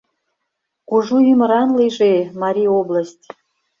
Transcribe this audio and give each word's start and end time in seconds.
Кужу 0.87 1.17
ӱмыран 1.31 1.69
лийже 1.79 2.13
Марий 2.41 2.69
область! 2.79 3.23